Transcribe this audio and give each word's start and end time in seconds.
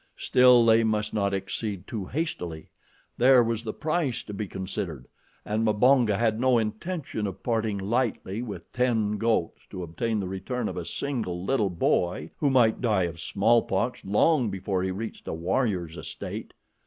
Still 0.17 0.65
they 0.65 0.83
must 0.83 1.13
not 1.13 1.31
accede 1.31 1.85
too 1.85 2.05
hastily. 2.05 2.71
There 3.19 3.43
was 3.43 3.63
the 3.63 3.71
price 3.71 4.23
to 4.23 4.33
be 4.33 4.47
considered, 4.47 5.05
and 5.45 5.63
Mbonga 5.63 6.17
had 6.17 6.39
no 6.39 6.57
intention 6.57 7.27
of 7.27 7.43
parting 7.43 7.77
lightly 7.77 8.41
with 8.41 8.71
ten 8.71 9.19
goats 9.19 9.61
to 9.69 9.83
obtain 9.83 10.19
the 10.19 10.27
return 10.27 10.67
of 10.67 10.75
a 10.77 10.85
single 10.85 11.45
little 11.45 11.69
boy 11.69 12.31
who 12.39 12.49
might 12.49 12.81
die 12.81 13.03
of 13.03 13.21
smallpox 13.21 14.03
long 14.03 14.49
before 14.49 14.81
he 14.81 14.89
reached 14.89 15.27
a 15.27 15.33
warrior's 15.35 15.95
estate. 15.95 16.55